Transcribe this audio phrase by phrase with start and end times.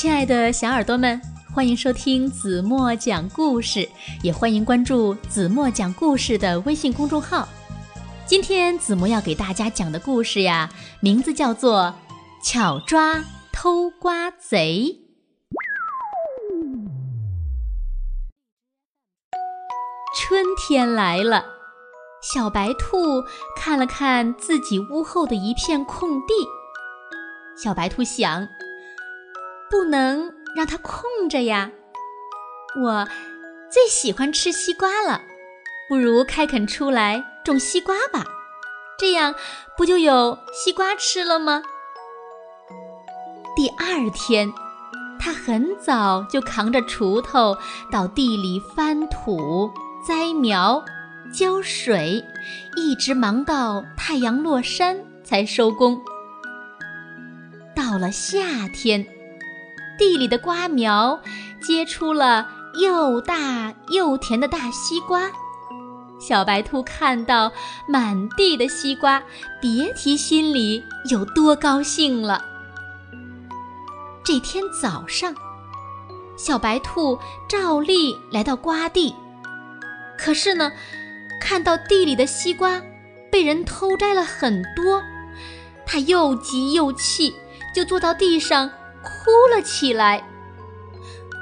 [0.00, 1.20] 亲爱的小耳朵们，
[1.54, 3.86] 欢迎收听子墨讲故事，
[4.22, 7.46] 也欢迎关注子墨讲故事的微信公众号。
[8.24, 10.70] 今天子墨要给大家讲的故事呀，
[11.00, 11.94] 名字叫做
[12.42, 14.96] 《巧抓偷瓜贼》。
[20.18, 21.44] 春天来了，
[22.22, 23.22] 小白兔
[23.54, 26.32] 看了看自己屋后的一片空地，
[27.62, 28.48] 小白兔想。
[29.70, 31.70] 不能让它空着呀！
[32.82, 33.08] 我
[33.70, 35.20] 最喜欢吃西瓜了，
[35.88, 38.24] 不如开垦出来种西瓜吧，
[38.98, 39.34] 这样
[39.76, 41.62] 不就有西瓜吃了吗？
[43.54, 44.52] 第二天，
[45.20, 47.56] 他很早就扛着锄头
[47.92, 49.70] 到地里翻土、
[50.06, 50.84] 栽苗、
[51.32, 52.24] 浇水，
[52.76, 56.00] 一直忙到太阳落山才收工。
[57.76, 59.06] 到了夏天。
[60.00, 61.20] 地里的瓜苗
[61.60, 62.48] 结出了
[62.80, 65.30] 又大又甜的大西瓜，
[66.18, 67.52] 小白兔看到
[67.86, 69.22] 满地的西瓜，
[69.60, 72.42] 别提心里有多高兴了。
[74.24, 75.34] 这天早上，
[76.34, 79.14] 小白兔照例来到瓜地，
[80.18, 80.72] 可是呢，
[81.42, 82.80] 看到地里的西瓜
[83.30, 85.02] 被人偷摘了很多，
[85.84, 87.34] 它又急又气，
[87.74, 88.70] 就坐到地上。
[89.02, 90.22] 哭了起来。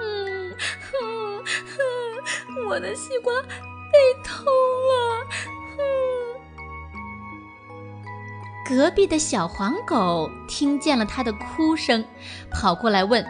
[0.00, 3.48] 嗯哼哼，我的西瓜被
[4.24, 5.26] 偷了。
[5.76, 5.78] 哼。
[8.68, 12.04] 隔壁的小黄狗听见了他的哭声，
[12.50, 13.24] 跑过来问：“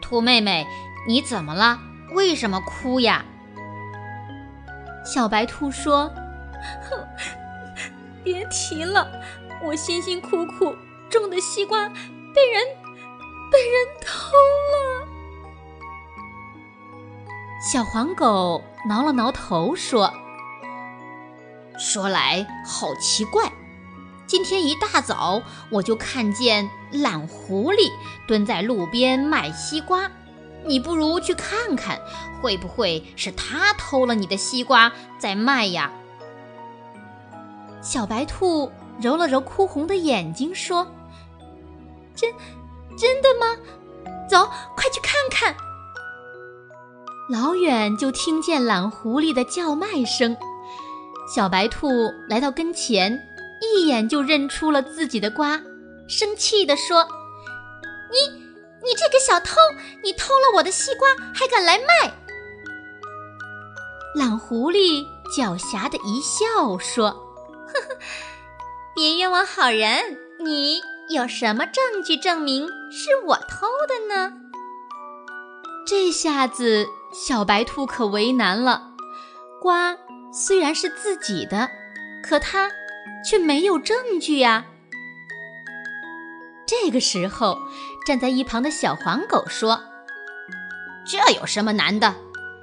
[0.00, 0.66] 兔妹妹，
[1.06, 1.78] 你怎么了？
[2.12, 3.24] 为什么哭呀？”
[5.04, 6.10] 小白兔说
[6.88, 7.06] ：“哼，
[8.24, 9.06] 别提了，
[9.62, 10.74] 我辛辛苦苦
[11.10, 11.88] 种的西瓜
[12.34, 12.66] 被人……”
[13.50, 14.36] 被人偷
[14.72, 15.06] 了。
[17.60, 20.12] 小黄狗挠了挠头说
[21.78, 23.50] ：“说来好奇怪，
[24.26, 27.90] 今天一大早我就看见懒狐狸
[28.28, 30.10] 蹲在路边卖西瓜，
[30.64, 32.00] 你不如去看看，
[32.40, 35.90] 会不会是他偷了你的西瓜在卖呀？”
[37.82, 40.86] 小白兔揉了揉哭红的眼睛说
[42.14, 42.32] ：“真。”
[42.96, 43.56] 真的吗？
[44.28, 44.44] 走，
[44.76, 45.56] 快去看看！
[47.30, 50.36] 老远就听见懒狐狸的叫卖声。
[51.34, 51.88] 小白兔
[52.28, 53.20] 来到跟前，
[53.60, 55.60] 一眼就认出了自己的瓜，
[56.08, 57.02] 生气地说
[58.10, 58.28] ：“你，
[58.84, 59.56] 你这个小偷！
[60.04, 62.14] 你偷了我的西瓜，还敢来卖！”
[64.14, 65.04] 懒狐狸
[65.36, 67.10] 狡黠的一笑说
[67.66, 67.98] ：“呵呵，
[68.94, 70.80] 别冤枉好人，你。”
[71.16, 74.34] 有什么证据证明是我偷的呢？
[75.86, 78.90] 这下子小白兔可为难了。
[79.62, 79.96] 瓜
[80.30, 81.70] 虽然是自己的，
[82.22, 82.70] 可它
[83.24, 84.66] 却没有证据呀。
[86.66, 87.58] 这个时候，
[88.06, 89.80] 站在一旁的小黄狗说
[91.08, 92.14] ：“这有什么难的？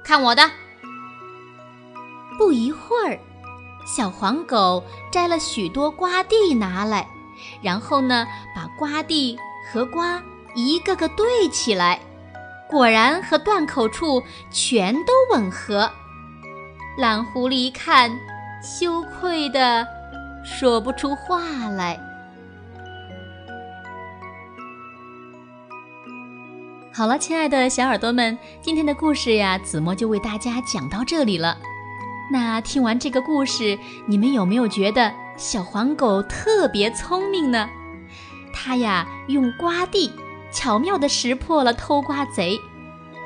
[0.04, 0.48] 看我的！”
[2.38, 3.18] 不一会儿，
[3.84, 7.10] 小黄狗摘了许多瓜蒂拿来。
[7.62, 9.38] 然后呢，把瓜蒂
[9.72, 10.22] 和瓜
[10.54, 12.00] 一个个对起来，
[12.68, 15.90] 果然和断口处全都吻合。
[16.96, 18.10] 懒狐狸一看，
[18.62, 19.86] 羞愧的
[20.44, 21.98] 说不出话来。
[26.92, 31.58] 好了，亲爱的小耳朵们，今天的故事呀，子墨就为大家讲到这里了。
[32.30, 35.12] 那听完这个故事，你们有没有觉得？
[35.36, 37.68] 小黄狗特别聪明呢，
[38.52, 40.12] 它呀用瓜蒂
[40.52, 42.58] 巧妙地识破了偷瓜贼，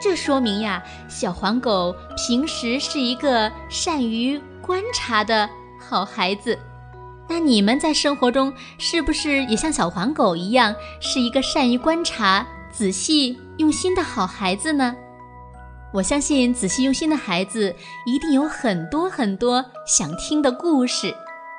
[0.01, 5.49] 这说明呀小黄狗平时是一个善于观察的
[5.79, 6.59] 好孩子。
[7.29, 14.97] 那你们在生活中是不是也像小黄狗一样，是一个善于观察、仔细用心的好孩子呢？
[15.93, 17.75] 我相信仔细用心的孩子
[18.07, 21.15] 一定有很多很多想听的故事。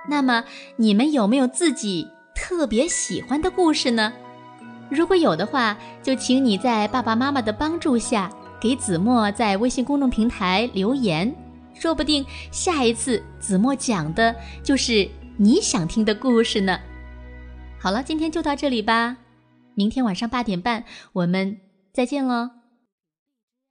[0.10, 0.44] 那么
[0.78, 4.12] 你们有没有自己特别喜欢的故事呢？
[4.90, 11.34] 如果有的话，就请你在爸爸妈妈的帮助下，给子墨在微信公众平台留言，
[11.76, 15.08] 说不定下一次子墨讲的就是
[15.38, 16.80] 你想听的故事呢。
[17.80, 19.18] 好了，今天就到这里吧，
[19.76, 20.84] 明天晚上八点半
[21.14, 21.58] 我们
[21.94, 22.59] 再见喽。